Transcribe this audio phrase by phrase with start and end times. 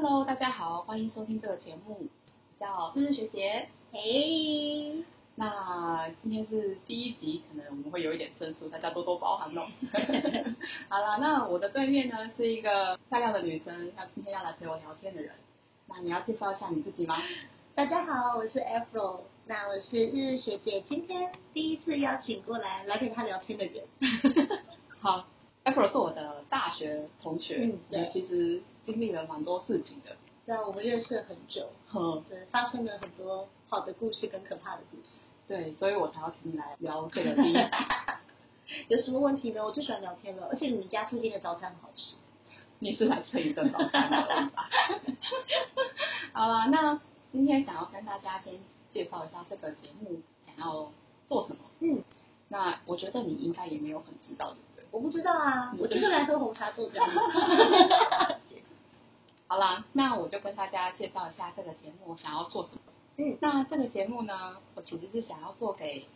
[0.00, 3.68] Hello，大家好，欢迎收听这个节目，我叫日日学姐。
[3.90, 5.02] 嘿，
[5.34, 9.66] 那今天是第一集，可能我们会有一点生疏，大家多多包涵哦。
[10.88, 15.34] 好了，那我的对面呢是一个漂亮的女生，她今天要来陪我聊天的人。
[15.88, 17.16] 那你要介绍一下你自己吗？
[17.74, 23.84] 大家好，我是 Afro，那我是日日学姐，今天第一次邀请过来来陪她聊天的人。
[25.00, 25.26] 好
[25.64, 30.16] ，April 是我的大学同学，嗯对其实经历了蛮多事情的。
[30.46, 35.20] 对啊，我们认识了很久，嗯，对，发生了很多好的故事跟可怕的故事。
[35.46, 37.56] 对，所以我才要请你来聊这个第一。
[38.88, 39.64] 有什么问题呢？
[39.64, 42.14] 我最喜欢聊天了，而且你们家附近的早餐很好吃。
[42.80, 44.16] 你是来蹭一顿早餐的
[44.54, 44.70] 吧？
[46.32, 47.00] 好了，那
[47.32, 48.54] 今天想要跟大家先
[48.90, 50.92] 介绍一下这个节目想要
[51.28, 51.62] 做什么。
[51.80, 52.02] 嗯，
[52.48, 54.67] 那我觉得你应该也没有很知道，对不对？
[54.90, 58.38] 我不知道啊，我就是来喝红茶豆浆的。
[59.46, 62.80] 好啦，那我就跟大家介绍一下这个节目想要做什么。
[63.16, 66.06] 嗯，那这个节目呢，我其实是想要做给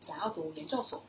[0.00, 1.02] 想要读研究所、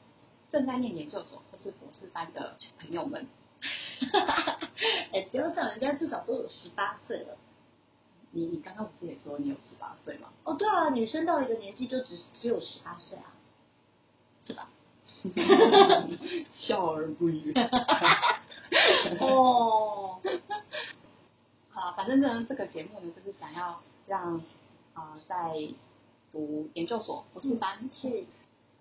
[0.52, 3.28] 正在念研究所或是博士班的小朋友们。
[5.14, 7.38] 哎，不要这样，人家至少都有十八岁了。
[8.32, 10.30] 你你刚刚不是也说你有十八岁吗？
[10.44, 13.34] 哦，对啊，女生到一个年纪就只只有十八岁啊，
[14.46, 14.70] 是吧？
[16.54, 17.54] 笑而不语。
[19.20, 20.20] 哦，
[21.70, 24.36] 好，反正呢，这个节目呢，就是想要让
[24.94, 25.56] 啊、呃在
[26.32, 28.26] 读研究所、博士班，是，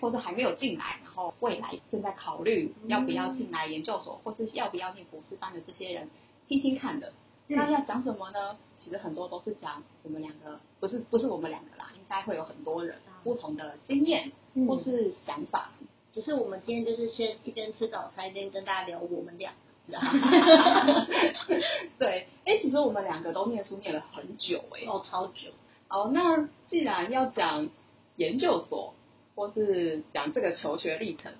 [0.00, 6.10] 或者还没有进来，然后未来正在考虑嗯要不要进来研究所，或是要不要念博士班的这些人
[6.48, 7.08] 听听看的。
[7.48, 8.56] 嗯那要讲什么呢？
[8.80, 15.70] 其实很多都是讲我们两个，不是不是我们两个啦，应该会有很多人啊不同的经验嗯或是想法。
[16.16, 19.52] 只是我们今天就是先一边吃早餐一边跟大家聊我们俩，
[19.84, 21.06] 你知道吗？
[22.00, 25.50] 对，哎，其实我们两个都念书念了很久哎、哦，超久，
[25.90, 27.68] 哦，那既然要讲
[28.16, 28.94] 研究所，
[29.34, 31.34] 或是讲这个求学历程，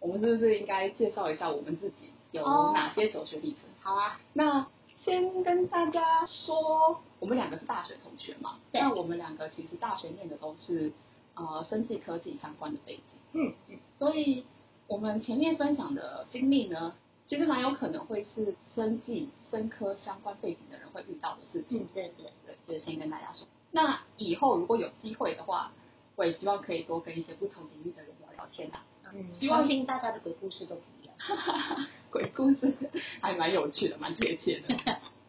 [0.00, 3.64] 我们是不是应该介绍一下我们自己有哦哪些求学历程？
[3.82, 10.90] 好啊，那先跟大家说，我们两个是大学同学嘛，对那我们两个其实大学念的都是
[11.36, 14.44] 呃生技科技相关的背景，嗯嗯，所以
[14.88, 16.94] 我们前面分享的经历呢，
[17.26, 21.82] 其实蛮有可能会是生技、生科相关背景的人会遇到的事情。
[21.82, 23.46] 嗯，对对，对，就是先跟大家说。
[23.72, 25.72] 那以后如果有机会的话，
[26.16, 28.82] 我也希望可以多跟一些不同领域的人聊聊天啊。
[29.12, 31.14] 嗯，希望听大家的鬼故事都不一样。
[32.10, 32.74] 鬼故事
[33.20, 34.74] 还蛮有趣的，蛮贴切的。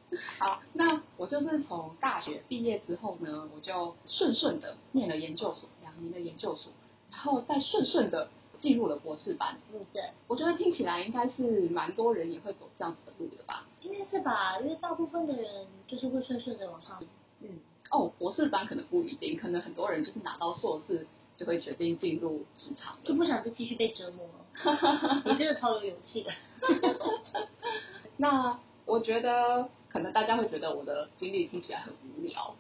[0.40, 5.68] 好，那我就是从大学毕业之后呢，我就顺顺的念了研究所，
[5.98, 6.72] 两年的研究所，
[7.12, 9.58] 然后再顺顺的进入了博士班。
[9.74, 13.66] 嗯，对，我觉得听起来应该是蛮多人也会走这样子的路的吧？
[13.82, 17.04] 应该是吧，因为大部分的人就是会顺顺的往上。
[17.42, 17.60] 嗯，
[17.92, 23.14] 哦，博士班可能不一定，可能很多人就是拿到硕士就会决定进入职场就。
[23.16, 25.22] 不想再继续被折磨了。
[25.26, 26.32] 你真的超有勇气的。
[28.18, 32.56] 那我觉得可能大家会觉得我的经历听起来很无聊，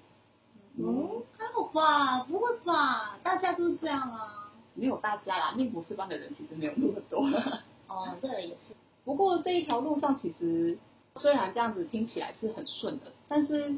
[0.78, 1.24] 嗯，
[1.68, 3.18] 吧，不会吧？
[3.24, 4.52] 大家都是这样啊。
[4.74, 7.26] 没有大家啦，念博士班的人其实没有那么多。
[7.88, 8.76] 哦，这个也是。
[9.04, 10.78] 不过这一条路上其实
[11.16, 13.76] 虽然这样子听起来是很顺的，但是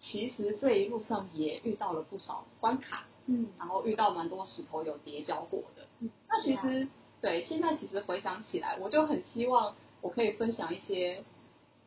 [0.00, 5.86] 其实这一路上也遇到了不少关卡，嗯，然后遇到蛮多石头有叠交过的。
[6.00, 6.88] 嗯那其实
[7.20, 11.22] 对现在其实回想起来，我就很希望我可以分享一些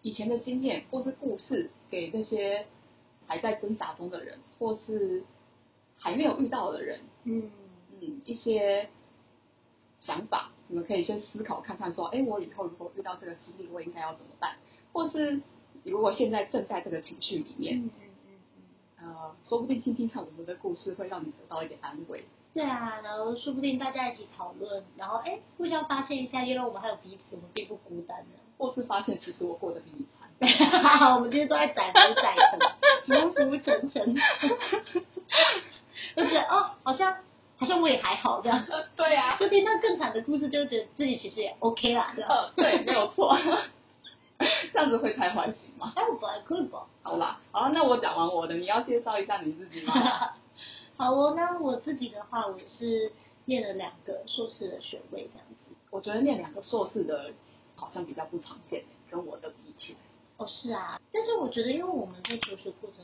[0.03, 2.65] 以前的经验或是故事给那些
[3.27, 5.23] 还在挣扎中的人，或是
[5.99, 7.51] 还没有遇到的人，嗯，
[8.01, 8.89] 嗯，一些
[9.99, 14.55] 想法，你们可以先思考看看，说，哎，我以后如果遇到这个经历，我应该要怎么办？
[14.93, 15.41] 或是
[15.83, 18.33] 如果现在正在这个情绪里面，嗯嗯嗯
[18.99, 19.13] 嗯。
[19.13, 22.25] 呃，说不定听听看我们的故事，会让你得到一点安慰。
[22.53, 28.39] 对啊，然后说不定大家一起讨论，然后哎，互相发现一下，原来我们还有彼此，我们并不孤单的。
[28.57, 30.27] 或是发现其实我过得比你惨。
[31.13, 32.59] 我们今天都在载浮载沉，
[33.07, 34.15] 浮浮沉沉，
[36.15, 37.17] 就觉得哦，好像
[37.57, 38.65] 好像我也还好这样。
[38.95, 42.29] 对啊，就听到更惨的故事，就觉得自己其实也 OK 啦，这样。
[42.29, 43.37] 呃，对，没有错。
[44.71, 45.91] 这样子会太欢喜吗？
[45.95, 46.85] 还有吧，可以吧？
[47.01, 49.93] 好啦，好，那我讲完我的，你要介绍一下你自己吗？
[50.95, 53.11] 好哦，那我自己的话，我是
[53.45, 55.75] 念了两个硕士的学位这样子。
[55.89, 57.31] 我觉得念两个硕士的
[57.75, 59.99] 好像比较不常见，跟我的比起来。
[60.37, 63.03] 哦，是啊，但是我觉得，因为我们在求学过程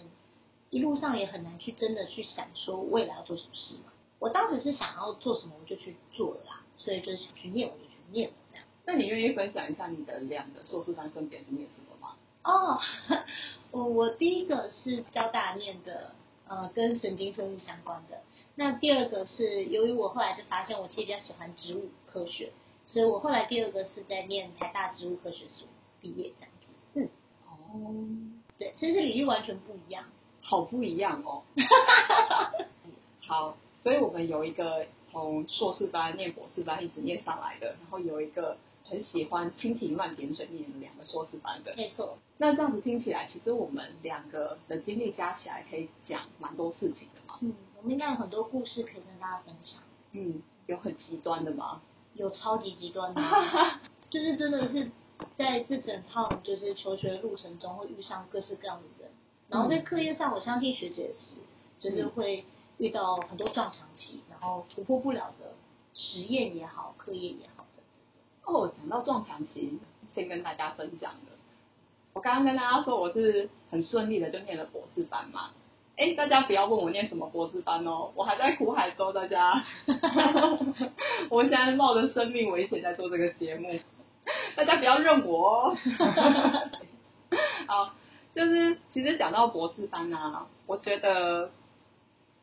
[0.70, 3.92] 一路上也很难去真的去想说未来要做什么事嘛。
[4.20, 8.66] 我当时是想要做什么我就去做了啦，所以就是想去念我就去念了这样。
[8.86, 12.16] 那你愿意分享一下你的两个硕士班分别是念什么吗？
[12.44, 12.80] 哦，
[13.72, 16.14] 我我第一个是交大念的，
[16.48, 18.22] 呃，跟神经生物相关的。
[18.56, 22.52] 那第二个是由于我后来就发现我其实比较喜欢植物科学，
[22.86, 25.68] 所以我后来第二个是在念台大植物科学所
[26.00, 26.53] 毕业这样子。
[26.53, 26.53] 嗯，
[27.74, 27.94] 哦，
[28.60, 30.06] 对，其实领域完全不一样。
[30.42, 31.42] 好不一样哦。
[33.26, 41.74] 好，所以我们有一个从硕士班念博士班一直念上来的，然后有一个很喜欢蜻蜓乱点水念两个硕士班的。
[41.76, 47.40] 没错，那这样子听起来，其实我们两个的经历加起来可以讲蛮多事情的嘛。
[47.42, 49.82] 嗯，我们应该有很多故事可以跟大家分享。
[50.12, 51.82] 嗯，有很极端的吗？
[52.16, 53.22] 有超级极端的，
[54.12, 54.92] 就是真的是
[55.38, 59.12] 在这整趟就是求学路程中会遇上各式各样的人，
[59.50, 61.36] 然后在课业上，我相信学姐是，
[61.80, 62.46] 就是会
[62.78, 65.54] 遇到很多撞墙期，然后突破不了的
[65.94, 67.82] 实验也好，课业也好的。
[68.46, 69.80] 哦，讲到撞墙期，
[70.14, 71.34] 先跟大家分享的。
[72.14, 75.50] 我刚刚跟大家说我是很顺利的就念了博士班嘛，
[75.98, 79.66] 哎，大家不要问我念什么博士班哦，我还在苦海中，大家，
[81.30, 83.70] 我现在冒着生命危险在做这个节目，
[84.56, 85.78] 大家不要认我哦。
[87.68, 87.94] 好，
[88.36, 91.52] 就是其实讲到博士班啊，我觉得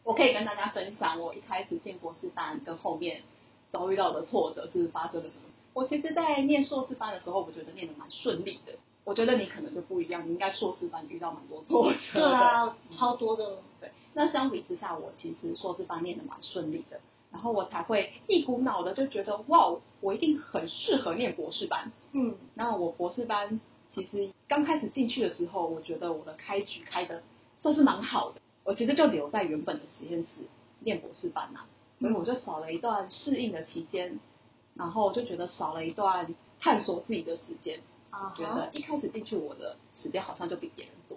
[0.03, 3.23] 我可以跟大家分享我一开始进博士班跟后面
[3.71, 5.43] 遭遇到的挫折是发生了什么。
[5.73, 8.73] 我其实，在念硕士班的时候，我觉得念的蛮顺利的。
[9.05, 12.29] 我觉得你可能就不一样，你应该硕士班遇到蛮多挫折对的。
[12.37, 13.59] 啊，超多的。
[13.81, 17.00] 对，那相比之下，我其实硕士班念的蛮顺利的，
[17.32, 21.93] 然后我才会一股脑的就觉得，哇，我一定很适合念博士班。
[22.12, 23.61] 嗯，那我博士班
[23.94, 27.23] 其实刚开始进去的时候，我觉得我的开局开的
[27.61, 30.29] 算是蛮好的，我其实就留在原本的实验室
[30.81, 31.61] 念博士班呐、
[32.00, 34.19] 所以我就少了一段适应的期间，
[34.75, 37.81] 然后就觉得少了一段探索自己的时间。
[38.11, 41.17] 啊觉得一开始进去我的时间好像就比别人多，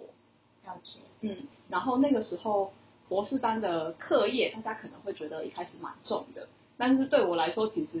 [0.64, 1.00] 了解。
[1.22, 1.36] 嗯，
[1.68, 2.72] 然后那个时候
[3.08, 7.98] 博士班的课业，大家可能会觉得一开始蛮重的，但是对我来说，其实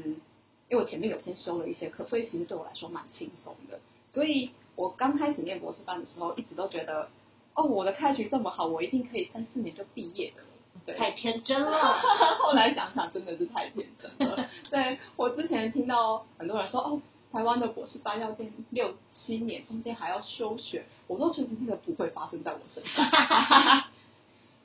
[0.68, 3.78] 因为我前面有先修了一些课，所以其实对我来说蛮轻松的。
[4.12, 7.08] 所以我刚开始念博士班的时候，一直都觉得，
[7.54, 10.42] 哦，我的开局这么好，我一定可以三四年就毕业的。
[10.86, 11.94] 对，太天真了。
[12.42, 14.48] 后来想想，真的是太天真了。
[14.70, 17.00] 对我之前听到很多人说，哦，
[17.32, 23.83] 台湾的博士班要念六七年，中间还要休学，我都觉得这个不会发生在我身上。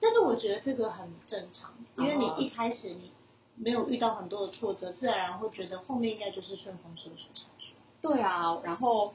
[0.01, 3.11] 但是我觉得这个很正常，因为哦你一开始你
[3.55, 7.73] 没有遇到很多的挫折，自然而然会觉得后面应该就是顺风顺水下去。
[8.01, 9.13] 对啊，然后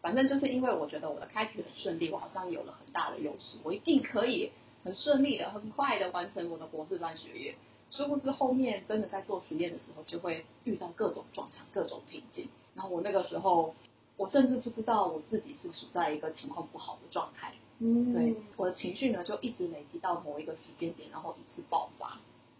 [0.00, 4.52] 反正就是因为我觉得我的开局很顺利，我好像有了很大的优势，我一定可以
[4.84, 7.56] 很顺利的、很快的完成我的博士班学业。
[7.90, 12.48] 殊不知后面真的在做实验的时候，就会遇到各种撞墙、各种瓶颈。
[12.76, 13.74] 然后我那个时候，
[14.16, 17.52] 我甚至不知道我自己是处在一个情况不好的状态。
[17.80, 22.18] 嗯对，我的情绪呢就一直累积到某一个时间点，然后一次爆发。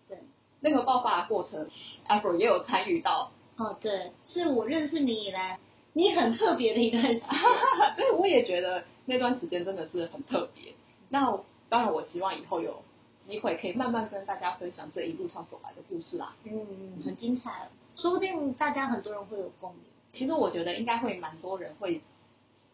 [0.08, 0.18] 对，
[0.60, 1.68] 那个爆发的过程
[2.06, 5.58] a p r 也有参与到，哦，对，是我认识你以来，
[5.92, 7.28] 你很特别的一段时间。
[7.96, 10.72] 所以我也觉得那段时间真的是很特别。
[11.10, 11.38] 那
[11.68, 12.82] 当然，我希望以后有
[13.28, 16.34] 机会可以慢慢跟大家分享这一路上走来的故事啦。
[16.44, 19.82] 嗯，很精彩，说不定大家很多人会有共鸣。
[20.12, 22.00] 其实我觉得应该会蛮多人会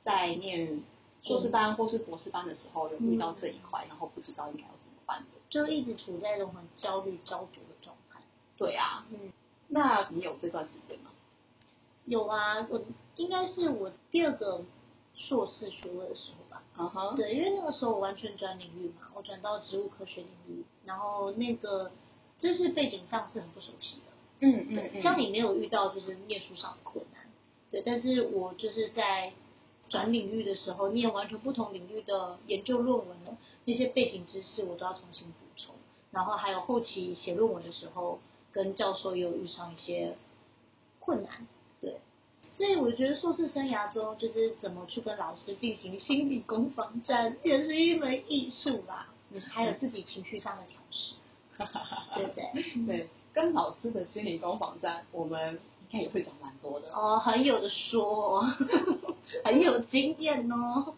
[0.05, 0.81] 在念
[1.27, 5.27] 硕士班或是博士班的时候有遇到这一块，然后不知道应该要怎么办的。
[5.51, 8.21] 就一直处在一种很焦虑、焦灼的状态。
[8.57, 9.33] 对啊，嗯，
[9.69, 11.11] 那你有这段时间吗？
[12.05, 12.81] 有啊，我
[13.17, 14.63] 应该是我第二个
[15.17, 16.63] 硕士学位的时候吧。
[16.79, 21.91] 嗯哼，对，因为那个时候我完全转领域嘛，我转到植物科学领域，然后那个
[22.39, 24.03] 知识背景上是很不熟悉的。
[24.41, 27.27] 嗯嗯，像你没有遇到就是念书上的困难，
[27.71, 29.33] 对，但是我就是在
[29.89, 35.75] 转领域的时候，念完全不同领域的研究论文了，那些背景知识我都要重新补充，
[36.11, 38.19] 然后还有后期写论文的时候，
[38.53, 40.17] 跟教授也有遇上一些
[40.99, 41.47] 困难，
[41.81, 42.01] 对，
[42.57, 51.15] 所以我觉得硕士生涯中就是怎么去跟老师进行心理攻防战，也是一门艺术啦，嗯，还有自己情绪上的调试，
[52.15, 52.87] 对不对？
[52.87, 56.93] 对，跟老师的心理攻防战，我们应该也会讲蛮多的。
[56.93, 58.43] 哦，很有的说，
[59.45, 60.95] 很有经验哦。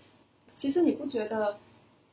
[0.59, 1.59] 其实你不觉得，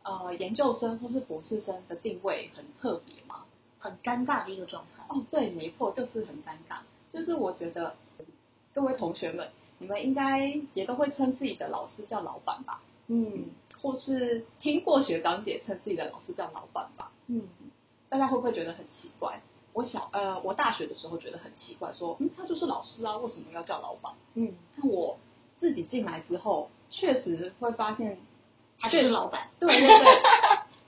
[0.03, 3.46] 呃，研究生或是博士生的定位很特别吗？
[3.79, 5.03] 很尴尬的一个状态。
[5.10, 6.79] 哦，对，没错，就是很尴尬。
[7.12, 7.96] 就是我觉得
[8.74, 13.46] 各位同学们，你们应该也都会称自己的老师叫老板吧，嗯
[13.82, 17.12] 或是听过学长姐称自己的老师叫老板吧？
[17.27, 17.44] 嗯，
[18.10, 19.41] 大家会不会觉得很奇怪？
[19.75, 24.13] 我小呃，我大学的时候觉得很奇怪，说，嗯，他就是老师啊，为什么要叫老板？
[24.36, 25.17] 嗯但我
[25.60, 28.17] 自己进来之后，确实会发现
[28.79, 29.50] 他就是老板。
[29.60, 30.05] 对对对，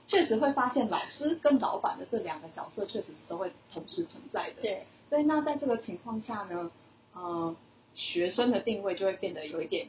[0.06, 4.62] 确实会发现老师跟老板的这两个角色确实是都会同时存在的。
[4.62, 6.70] 对，所以，那在这个情况下呢，
[7.12, 7.54] 呃，
[7.94, 9.88] 学生的定位就会变得有一点，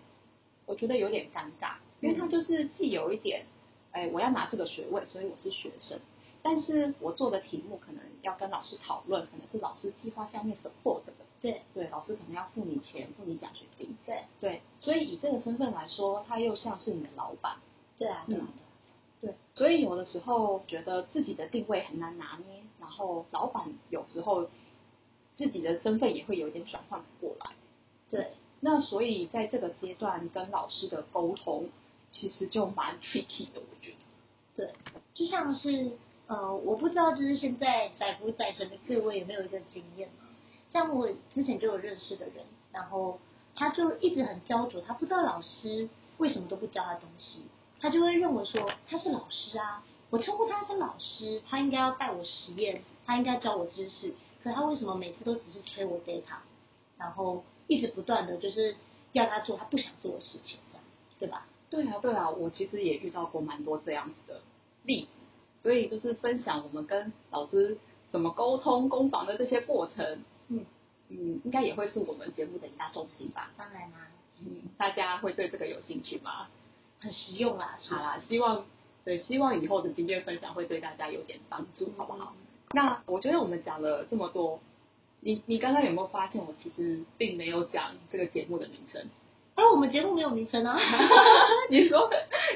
[0.65, 3.45] 我觉得有点尴尬，因为他就是既有一点，
[3.91, 5.97] 哎，我要拿这个学位，所以我是学生，
[6.41, 11.61] 但是我做的题目可能要跟老师讨论，可能是老师计划下面 support 的，对。
[11.73, 14.23] 对，老师可能要付你钱，付你奖学金，对。
[14.39, 17.57] 对，所以以这个身份来说，他又像是你的老板。
[17.97, 18.47] 对啊，对啊，嗯。
[19.21, 24.47] 对，所以有的时候觉得自己的定位很难拿捏，然后老板有时候
[25.37, 27.51] 自己的身份也会有一点转换不过来。
[28.09, 28.31] 对，
[28.61, 31.67] 那所以在这个阶段跟老师的沟通，
[32.09, 33.97] 其实就蛮 tricky 的，我觉得。
[34.55, 34.73] 对，
[35.13, 35.91] 就像是
[36.29, 40.09] 呃，我不知道就是现在在不在生的各位有没有一个经验？
[40.67, 43.19] 像我之前就有认识的人，然后
[43.55, 47.41] 他就一直很焦灼，他不知道老师为什么都不教他东西，
[47.81, 56.37] 他就会认为说他是老师啊，我称呼他是老师，他应该要带我实验，他应该教我知识，可他为什么每次都只是催我 data，
[56.99, 58.75] 然后一直不断的就是
[59.13, 60.85] 要他做他不想做的事情，这样
[61.17, 61.47] 对吧？
[61.71, 64.41] 对啊，对啊，我其实也遇到过蛮多这样子的
[64.83, 65.07] 例子，
[65.59, 67.77] 所以就是分享我们跟老师
[68.11, 70.65] 怎么沟通攻防的这些过程，嗯
[71.09, 73.51] 嗯，应该也会是我们节目的一大重心吧。
[73.57, 74.07] 当然啦、
[74.39, 76.47] 嗯，大家会对这个有兴趣吗？
[76.99, 78.65] 很实用啦，是好啦，希望
[79.05, 82.33] 对，希望以后的经验分享会对大家有点帮助，好不好？？
[82.71, 84.59] 那我觉得我们讲了这么多，
[85.21, 89.09] 你你刚刚有没有发现，我其实并没有讲这个节目的名称？
[89.59, 90.79] 哎，我们节目没有名称啊，
[91.69, 92.09] 你说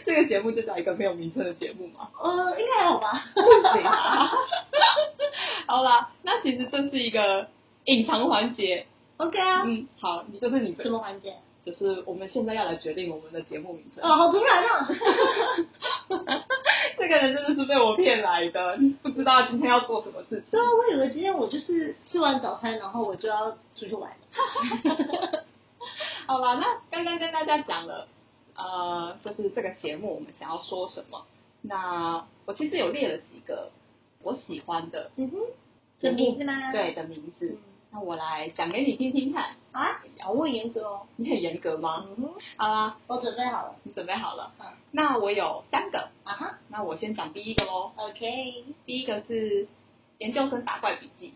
[0.06, 2.08] 这个节目就叫一个没有名称的节目吗？
[2.18, 3.26] 呃，应该还好吧？
[3.36, 3.42] 不
[3.78, 4.32] 行啊！
[5.68, 7.48] 好啦，那其实这是一个
[7.84, 8.86] 隐藏环节。
[9.18, 11.36] OK 啊，嗯，好，你就是你什的，么环节？
[11.66, 14.02] 就是我们现在要来决定我们的节目名称。
[14.04, 14.88] 哦，好突然啊！
[16.98, 20.44] 这个人真的是被我骗来的，不知道今天要做什么事情。
[20.52, 25.44] 对啊，我以为今天我就是吃完早餐，然后我就要出去玩了。
[26.28, 28.08] 好啦，那刚刚跟大家讲了，
[28.56, 31.26] 呃，就是这个节目我们想要说什么。
[31.62, 33.72] 那我其实有列了几个
[34.22, 35.38] 我喜欢的嗯哼，
[36.00, 36.72] 的名字吗？
[36.72, 37.58] 对的名字嗯，，
[37.92, 39.56] 那我来讲给你听听看。
[39.72, 41.08] 好啊，我很严格哦。
[41.16, 42.06] 你很严格吗？
[42.10, 43.76] 嗯哼，好啦，我准备好了。
[43.84, 44.52] 你准备好了？
[44.60, 47.92] 嗯，那我有三个，啊哈那我先讲第一个喽。
[47.96, 48.66] ，OK。
[48.86, 49.68] 第一个是
[50.18, 51.34] 研究生打怪笔记。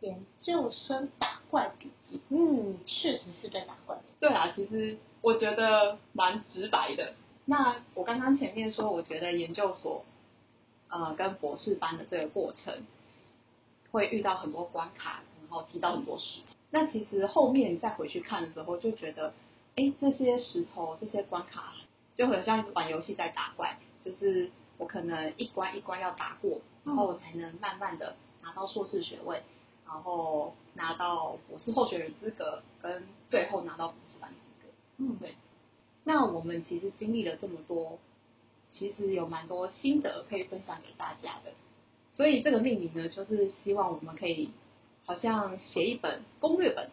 [0.00, 3.98] 研究生打怪笔记，嗯，确实是在打怪。
[4.18, 7.14] 对啊，其实我觉得蛮直白的。
[7.44, 10.04] 那我刚刚前面说，我觉得研究所，
[10.88, 12.82] 呃，跟博士班的这个过程，
[13.90, 16.54] 会遇到很多关卡，然后提到很多石头。
[16.70, 19.34] 那其实后面再回去看的时候，就觉得，
[19.76, 21.74] 哎，这些石头、这些关卡，
[22.14, 29.42] 就很像玩游戏在打怪，就是我可能一关一关要打过，然后我才能慢慢的拿到硕士学位，
[29.92, 34.72] 然后拿到博士候选人资格，跟最后拿到博士班资格。
[34.98, 35.34] 嗯对
[36.04, 37.98] 那我们其实经历了这么多，
[38.70, 41.52] 其实有蛮多心得可以分享给大家的。
[42.16, 44.50] 所以这个命名呢，就是希望我们可以
[45.06, 46.88] 好像写一本攻略本，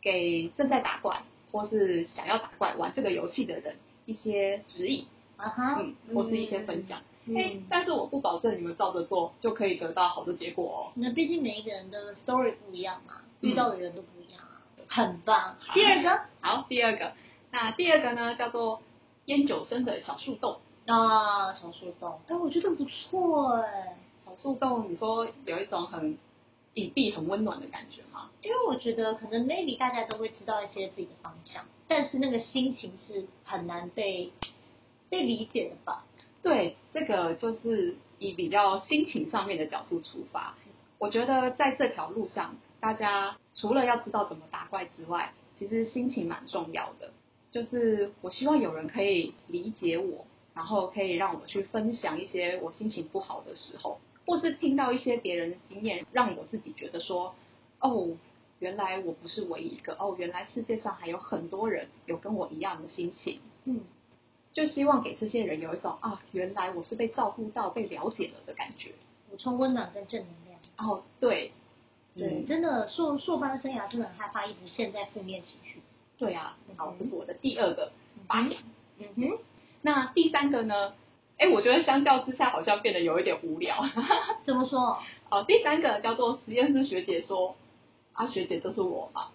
[0.00, 3.76] 给正在打怪或是想要打怪玩这个游戏的人
[4.06, 7.00] 一些指引，啊哈，嗯，或是一些分享。
[7.00, 7.04] 嗯。
[7.36, 10.92] 哎、嗯但是我不保证你们照着做就可以得到好的结果哦。
[10.94, 15.56] 那毕竟每一个人的 story 不一样嘛，嗯遇到的人都不一样啊，很棒。
[15.74, 17.12] 第二个好，第二个，
[17.50, 18.80] 那第二个呢叫做
[19.26, 20.58] 烟酒生的小树洞。
[20.86, 26.16] 啊，小树洞，哎，我觉得不错哎，小树洞，你说有一种很
[26.72, 28.30] 隐蔽、很温暖的感觉吗？
[28.42, 34.32] 因为我觉得可能 maybe 大家都会知道一些自己的方向，但是那个心情是很难被
[35.10, 36.06] 被理解的吧？
[36.48, 40.54] 对，这个就是以比较心情上面的角度出发。
[40.98, 47.10] 我觉得在这条路上，大家除了要知道怎么打怪之外，其实心情蛮重要的。
[47.50, 50.24] 就是我希望有人可以理解我，
[50.54, 57.34] 然后可以让我去分享一些我心情不好的时候，或是听到一些别人的经验，让我自己觉得说，
[57.80, 58.16] 哦，
[58.58, 63.38] 原来我不是唯一一个，哦，原来世界上还有很多人有跟我一样的心情。
[63.66, 63.82] 嗯，
[64.52, 68.90] 就希望给这些人有一种啊，原来我是被照顾到、被了解了的感觉。
[69.30, 70.58] 补充温暖跟正能量。
[70.78, 71.52] 哦，对，
[72.16, 75.80] 对，嗯真的硕硕班生涯真的很害怕一直陷在负面情绪。
[76.18, 77.92] 对啊，好，嗯这是我的第二个
[78.26, 78.62] 发扬。
[78.98, 79.38] 嗯哼，
[79.82, 80.94] 那第三个呢？
[81.38, 83.84] 哎，我觉得相较之下好像变得有一点无聊。
[84.44, 84.98] 怎么说
[85.30, 87.54] 哦，第三个叫做实验室学姐说，
[88.12, 89.28] 啊，学姐就是我嘛。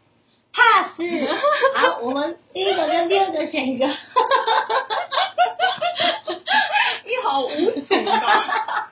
[0.53, 0.93] ？pass。
[1.75, 3.87] 好，我们第一个跟第二个选一个。
[7.23, 7.47] 好无
[7.79, 8.89] 情啊！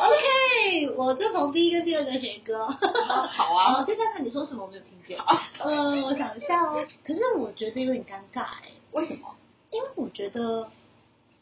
[0.00, 2.66] OK，我就从第一个、第二个选歌。
[2.68, 5.18] 好啊，哦，再看看你说什么，我没有听见。
[5.58, 6.86] 嗯，我想一下哦。
[7.04, 9.34] 可是我觉得有点尴尬哎，为什么？
[9.70, 10.70] 因为我觉得，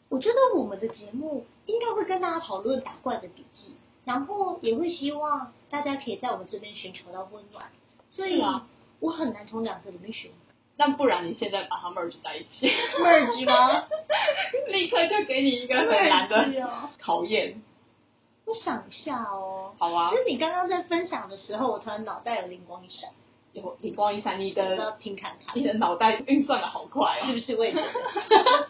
[0.09, 7.65] 我觉得我们的节目应该会跟大家讨论打怪的笔记，然后也会希望大家可以在我们这边寻求到温暖，
[8.11, 8.67] 所以啊
[8.99, 10.31] 我很难从两个里面选
[10.77, 12.67] 那不然你现在把它 merge 在一起
[12.99, 13.85] ，merge 吗？
[14.67, 16.89] 立刻就给你一个很难的哦。
[16.99, 17.61] 考验。
[18.45, 23.09] 我想一下哦，好啊就，是你刚刚在分享的时候，我突然脑袋有灵光一闪，
[23.53, 27.27] 有灵光一闪，你我要的听看看你，的脑袋运算的好快哦。
[27.27, 27.55] 是不是？
[27.55, 28.69] 我也觉得。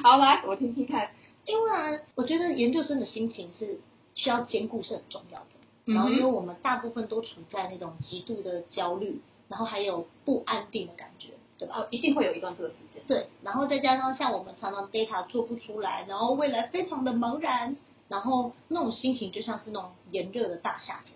[0.04, 1.10] 好，来我听听看。
[1.46, 3.80] 因为啊，我觉得研究生的心情是
[4.14, 5.92] 需要兼顾是很重要的。
[5.92, 11.80] 然后，因为我们大部分都处在那种极度的焦虑，然后还有不安定的感觉，对吧？
[11.80, 13.02] 哦，一定会有一段这个时间。
[13.06, 17.76] 对，然后再加上像我们常常 data 做不出来，然后未来非常的茫然，
[18.08, 21.14] 然后那种心情就像是那种炎热的大夏天。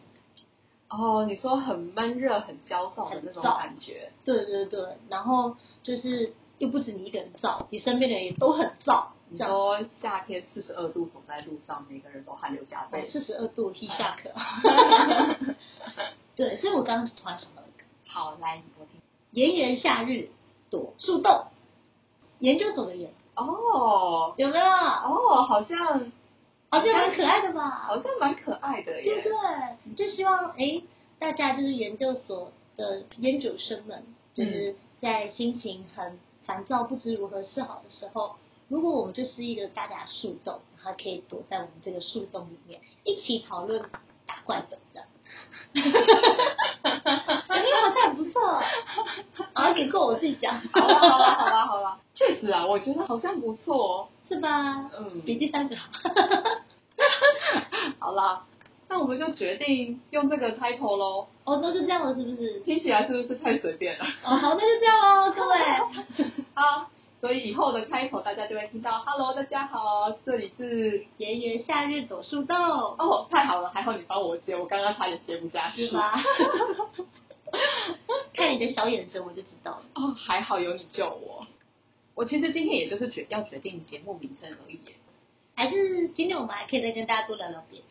[0.91, 4.11] 哦，你说很闷热、很焦躁的那种感觉。
[4.25, 9.39] 对对对，然后就是又不止你一个人燥，你身边的人也都很燥，你。
[9.39, 13.11] 说夏天四十二度走在路上，每个人都汗流浃背。
[13.11, 14.31] 四十二度一下课。
[16.35, 17.68] 对，所以我刚刚突然想到一个，
[18.19, 19.01] 好，来你给我听。
[19.31, 20.31] 炎炎夏日
[20.71, 21.45] 躲树洞，
[22.41, 24.65] 研究所的研哦有没有？
[24.65, 26.11] 哦，好像
[26.69, 27.71] 好像蛮可爱的吧？
[27.87, 29.23] 好像蛮可爱的对不耶。
[29.23, 29.95] 对？
[29.95, 30.83] 就希望哎，
[31.21, 34.03] 大家就是研究所的研究生们，
[34.35, 38.35] 就是在心情很烦躁、不知如何是好的时候，
[38.67, 43.81] 如果我们就是一个大家树洞，然后可以躲在我们这个树洞里面，一起讨论
[44.27, 45.07] 打怪本这样。
[45.73, 46.03] 感觉
[46.83, 47.48] 好像很不
[48.33, 48.63] 错，
[49.55, 54.09] 好，给够我自己讲，好了好了好了好了， 确实啊，我觉得好像不错哦。
[54.29, 54.91] 是吧？
[54.95, 55.85] 嗯，比第三个好。
[57.99, 58.45] 好啦，
[58.87, 61.29] 那我们就决定用这个 title 喽。
[61.45, 62.61] 哦，那就这样了，是不是？
[62.61, 64.05] 听起来是不是太随便了？
[64.27, 65.57] 哦，好，那就这样哦，各位。
[66.53, 66.91] 好，
[67.23, 72.55] 所以以后的开头大家就会听到 “Hello，大家好，这里是炎炎夏日躲树洞，
[72.99, 75.97] 哦，太好了，还好你帮我接，我刚刚差点接不下去是。
[75.97, 76.23] 吧？
[78.35, 79.83] 看你的小眼神，我就知道了。
[79.95, 81.47] 哦，还好有你救我。
[82.15, 84.95] 我其实今天也就是决要决定节目名称而已耶。
[85.55, 87.87] 还是今天我们还可以再跟大家多聊聊别的。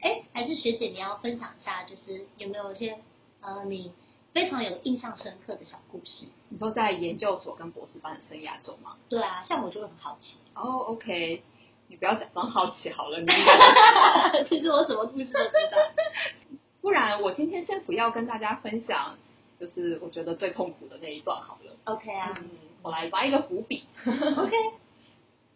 [0.00, 2.98] 哎，还是学姐你要分享一下，就是有没有一些
[3.40, 3.92] 呃你
[4.32, 6.26] 非常有印象深刻的小故事？
[6.48, 8.96] 你说在研究所跟博士班的生涯中吗？
[9.08, 10.38] 对啊，像我就会很好奇。
[10.54, 11.42] 哦，OK，
[11.88, 13.26] 你不要假装好奇好了，你。
[14.48, 15.78] 其实我什么故事都知道。
[16.82, 19.16] 不然我今天先不要跟大家分享，
[19.58, 21.72] 就是我觉得最痛苦的那一段好了。
[21.84, 22.50] OK 啊嗯，
[22.82, 23.84] 我来埋一个伏笔。
[24.04, 24.52] ，OK，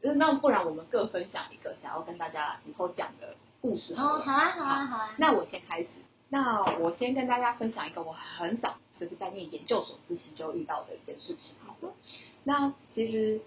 [0.17, 5.15] 那不然我们各分享一个想要跟大家以后讲的故事好哦，好啊，好啊，好啊。
[5.19, 5.89] 那我先开始。
[6.29, 11.93] 那我先跟大家分享一个我很早就是在念研究所之前就遇到的一件事情好了。
[12.43, 13.41] 那其实，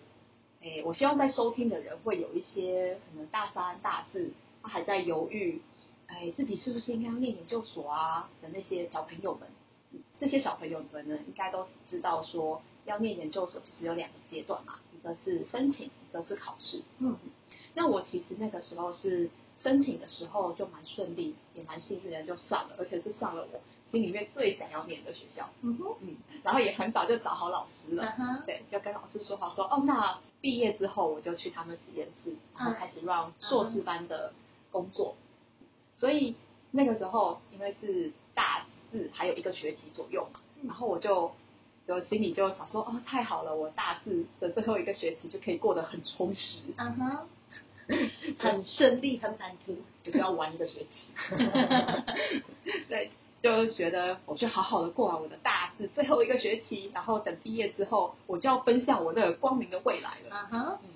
[0.61, 4.31] 诶，我希望在收听的人会有一些可能大三、大四，
[4.63, 5.61] 他还在犹豫，
[6.09, 9.47] 哎，自己是不是应该要念研究所啊的那些小朋友们。
[9.91, 16.83] 嗯这些小朋友们呢，应该都知道说，要念研究所其实有两个阶段嘛，一个是申请，一个是考试。
[16.99, 17.17] 嗯，
[17.73, 25.49] 那我其实那个时候是申请的时候就蛮顺利，也蛮幸运的就上了，而且是上了我心里面最想要念的学校。
[25.61, 28.43] 嗯哼，嗯，然后也很早就找好老师了。
[28.45, 34.33] 对，就跟老师说好说，哦，那毕业之后我就去他们实验室，然后开始让硕士班的
[34.69, 35.15] 工作。
[35.99, 36.35] 所以
[36.71, 41.31] 那个时候因为是大四还有一个学期左右嘛，嗯然后我就
[41.87, 47.27] 就心里就想说，哦，太好了，我大四的最后一个学期就可以过得很充实，嗯哼，
[48.39, 49.77] 很顺利，很满足。
[50.01, 51.11] 就是要玩一个学期。
[52.87, 53.11] 对，
[53.43, 60.47] 就觉得我就好好的过完我的大四最后一个学期，然后等毕业之后，我就要奔向我那个光明的未来了。
[60.51, 60.89] 嗯哼，嗯，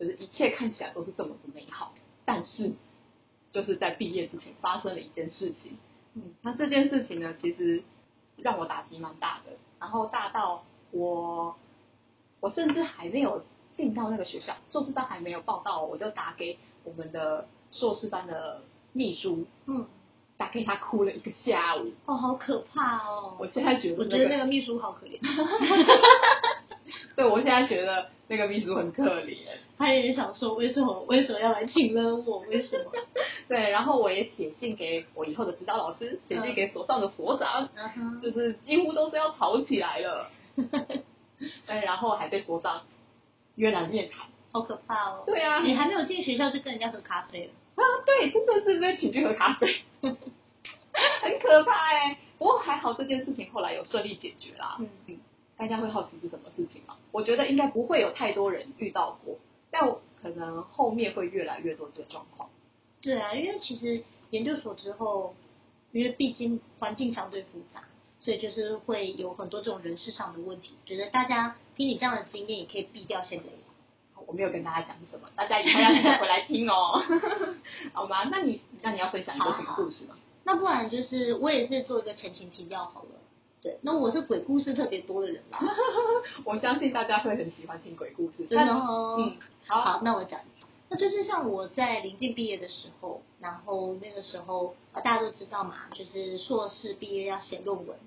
[0.00, 2.72] 就是一切看起来都是这么的美好，但是
[3.56, 5.78] 就是在毕业之前发生了一件事情。
[6.12, 7.82] 嗯，那这件事情呢，其实
[8.36, 11.56] 让我打击蛮大的，然后大到我
[12.40, 18.60] 我甚至还没有进到那个学校，硕士班还没有报到，我就打给我们的硕士班的
[18.92, 19.86] 秘书，嗯，
[20.36, 21.92] 打给他哭了一个下午。
[22.04, 23.38] 哦，好可怕哦！
[23.40, 25.18] 我现在觉得、我觉得那个秘书好可怜，
[27.16, 29.38] 对我现在觉得那个秘书很可怜。
[29.78, 32.38] 他也想说为什么为什么要来请了我？
[32.40, 32.90] 为什么？
[33.48, 40.30] 对，然后我也写信给我以后的指导老师，写信给所上的所长，嗯，就是几乎都是要吵起来了。
[41.66, 42.82] 对，然后还被所长
[43.56, 44.26] 约来面谈。
[44.52, 45.24] 好可怕哦。
[45.26, 47.52] 对啊，你还没有进学校就跟人家喝咖啡了。
[47.74, 52.18] 啊，对，真的是被请去喝咖啡，很可怕哎。
[52.38, 54.76] 不过还好这件事情后来有顺利解决啦。
[54.80, 55.18] 嗯嗯，
[55.58, 56.96] 大家会好奇是什么事情吗？
[57.12, 59.36] 我觉得应该不会有太多人遇到过，
[59.78, 59.90] 但
[60.22, 62.48] 可能后面会越来越多这个状况。
[63.02, 65.34] 对啊，因为其实研究所之后，
[65.92, 67.84] 因为毕竟环境相对复杂，
[68.20, 70.74] 所以就是会有很多这种人事上的问题。
[70.84, 73.50] 觉得大家听你这样的经验，也可以避掉先雷。
[74.26, 77.00] 我没有跟大家讲什么，大家以后要记得回来听哦，
[77.92, 78.24] 好吗？
[78.24, 80.16] 那你那你要分享一个什么故事吗？
[80.42, 83.08] 那不然就是我也是做一个前情提要好了。
[83.66, 85.58] 对，那我是鬼故事特别多的人啦。
[86.46, 89.16] 我相信大家会很喜欢听鬼故事，真的哦。
[89.18, 90.68] 嗯，好，好，那我讲一下。
[90.88, 97.98] 那就是像我在临近毕业的时候，然后那个时候啊，大家都知道嘛，就是硕士毕业要写论文，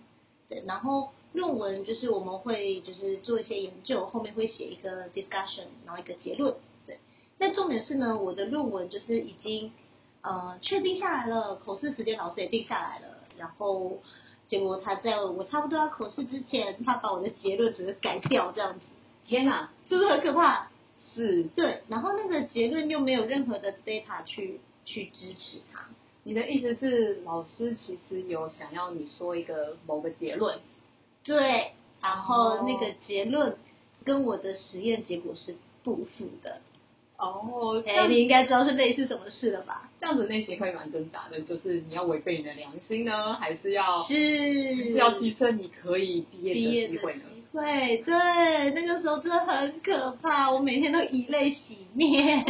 [0.48, 7.00] 对，然后论文就是我们会就是做一些研究，后面会写一个 discussion，然后一个结论，对。
[7.38, 9.74] 那重点是呢，我的论文就是已经
[10.22, 13.98] 呃确定下来了，口试时间老师也定下来了，然后
[14.50, 18.82] 结果他在我差不多要口试之前，他把我的结论只是改掉这样子，
[19.26, 20.68] 天哪，是不是很可怕？
[21.14, 25.86] 是对，然后那个结论又没有任何的 data 去去支持他。
[26.24, 30.60] 你的意思是，老师其实有想要你说一个某个结论，
[31.24, 33.58] 对，然后那个结论
[34.04, 36.60] 跟我的实验结果是不符的。
[37.20, 39.90] 哦，哎，你应该知道是类似什么事了吧？
[40.00, 47.24] 这样子内心会蛮挣扎的，就是你要违背你的良心呢，还是要是是要提升你可以毕业的的机会呢？
[47.52, 48.14] 对对，
[48.72, 52.46] 那个时候真的很可怕，我每天都以泪洗面，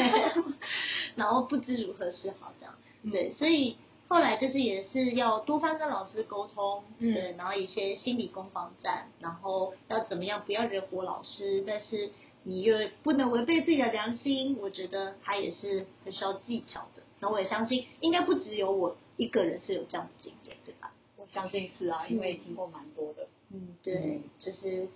[1.16, 2.76] 然后不知如何是好这样。
[3.04, 3.78] 嗯对，所以
[4.10, 12.10] 后来就是也是要多方跟老师沟通，嗯对，然后一些心理攻防战，然后要怎么样不要惹火老师，但是
[12.50, 17.04] 你又不能违背自己的良心，我觉得他也是很需要技巧的。
[17.20, 20.92] 然后我也相信，应该不只有我一个人是有这样的经验，对吧？
[21.18, 23.28] 我相信是啊，因为听过蛮多的。
[23.52, 24.88] 嗯，对，嗯就是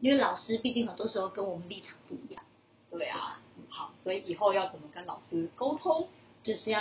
[0.00, 2.42] 因为老师毕竟很多时候跟我们立场不一样，
[2.90, 6.08] 对啊，好，所以以后要怎么跟老师沟通，
[6.42, 6.80] 就是要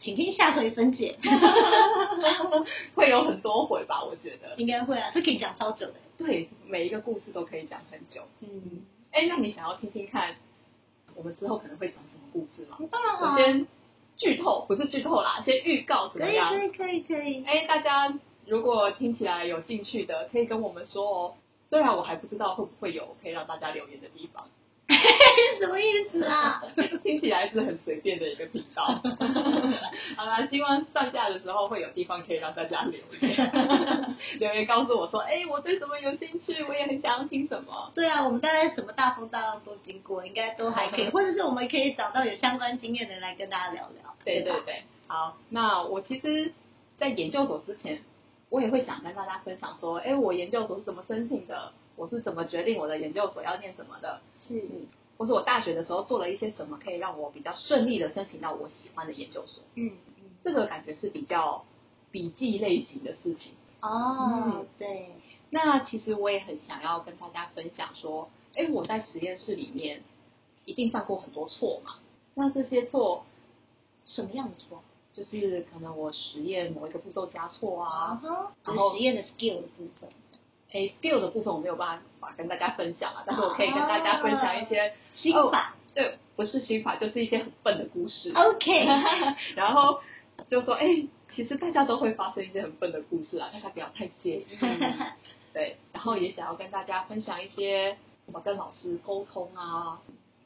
[0.00, 1.18] 请听下回分解，
[2.94, 4.04] 会有很多回吧？
[4.04, 5.94] 我觉得，应该会啊，这可以讲超久的。
[6.18, 8.22] 对，每一个故事都可以讲很久。
[8.40, 8.84] 嗯，
[9.16, 10.36] 哎，那你想要听听看，
[11.14, 12.76] 我们之后可能会讲什么故事吗？
[12.90, 13.66] 当然好，我先
[14.18, 16.50] 剧透，不是剧透啦，先预告怎么样？
[16.50, 18.12] 可以可以可以可以，哎，大家
[18.46, 21.34] 如果听起来有兴趣的，可以跟我们说哦。
[21.68, 24.48] 虽然我还不知道会不会有可以让大家留言的地方，
[25.60, 26.62] 什么意思啊？
[27.02, 28.84] 听起来是很随便的一个频道。
[30.16, 37.90] 好啦，希望上架的时候会有地方可以让大家留言，留言告诉我说，哎，我对什么有兴趣，我也很想要听什么。
[37.94, 44.02] 对啊，我们大概什么大风大浪都经过，应该都还可以，或者是我们可以找到有相关经验的人来跟大家聊聊。
[44.04, 46.52] 吧对对对，好，那我其实，
[46.98, 48.02] 在研究所之前，
[48.50, 54.60] 我也会想跟大家分享说，哎，我研究所是怎么申请的，我是怎么决定我的研究所要念什么的，是，
[55.16, 59.62] 或是我大学的时候做了一些什么，可以让我比较顺利的申请到我喜欢的研究所。
[59.74, 61.64] 嗯嗯，这个感觉是比较
[62.10, 63.52] 笔记类型的事情。
[63.80, 65.10] 哦嗯，对，
[65.50, 70.02] 那其实我也很想要跟大家分享说，哎，我在实验室里面
[70.64, 71.96] 一定犯过很多错嘛。
[72.34, 73.24] 那这些错
[74.04, 74.82] 什么样的错？
[75.12, 78.20] 就是可能我实验某一个步骤加错啊，
[78.64, 80.10] 然后实验的 skill 的部分，
[80.72, 85.74] 哎，skill 的部分我没有办法跟大家分享啊，但是我可以跟大家分享一些心法。
[85.94, 88.30] 对，不是心法，就是一些很笨的故事。
[88.34, 88.86] OK，
[89.56, 90.00] 然后
[90.48, 94.46] 就说，哎、其实大家都会发生一些很笨的故事啊，大家不要太介意。
[95.54, 99.98] 对，然后也想要跟大家分享一些怎么跟老师沟通啊，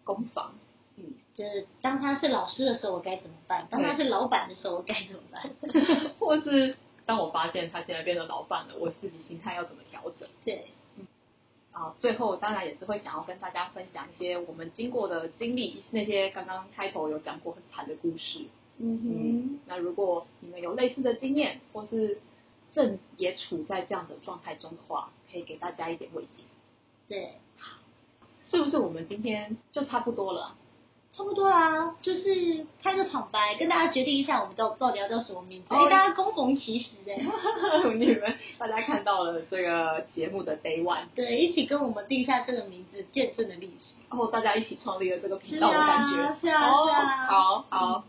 [0.04, 0.52] 攻防。
[0.96, 3.66] 嗯，就是当他是老师的时候，我该怎么办？
[3.70, 5.50] 当他是老板的时候，我该怎么办？
[6.20, 6.76] 或是
[7.10, 10.28] 当我发现他现在变成老板了，我自己心态要怎么调整？
[10.44, 11.04] 对，嗯
[11.72, 18.44] 啊，最后当然也是会想要跟大家分享一些我们经过的经历，那些刚刚开头有讲过很惨的故事。
[18.78, 22.20] 嗯哼那如果你们有类似的经验，或是
[22.72, 26.44] 正也处在这样的状态中的话，可以给大家一点慰藉，
[27.08, 27.78] 对，好，
[28.46, 28.78] 是不是？
[28.78, 30.56] 我们今天就差不多了啊。
[31.20, 35.68] 差不多啊，就是开个场白，跟大家决定一下我们到到底要叫什么名字。
[35.68, 37.20] 大家恭逢其时哎，
[37.94, 44.00] 你们大家看到了这个节目的 day one，对，一起跟我们定下这个名字，见证的历史。
[44.08, 46.22] 然后大家一起创立了这个频道的感觉。
[46.22, 47.26] 啊，是啊，哦是啊。
[47.26, 48.04] 好好，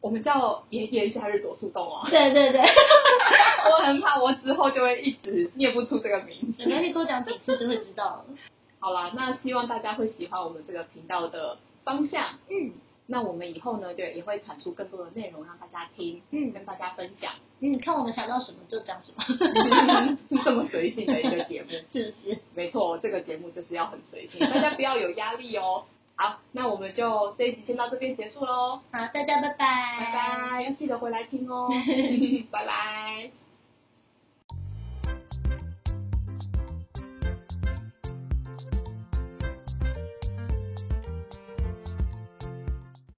[0.00, 2.04] 我们叫炎炎夏日朵树洞 哦。
[2.10, 2.60] 对对对，
[3.70, 6.64] 我很怕我之后就会一直念不出这个名字。
[6.64, 8.24] 没关系，多讲几次就会知道了。
[8.80, 12.22] 好啦，那希望大家会喜欢我们这个频道的方向。
[12.50, 12.72] 嗯
[13.08, 21.70] 那我们以后呢，就也会产出更多的内容让大家听，嗯跟大家分享，嗯，看我们想到什么就讲什么， 这么随性的一个节目。
[21.92, 22.38] 是不是？
[22.56, 25.84] 没错，这个节目就是要很随性，大家不要有压力哦。
[26.18, 31.68] 好，那我们就这一集先到这边结束喽，好，大家拜拜，拜拜，要记得回来听哦，
[32.50, 33.45] 拜拜。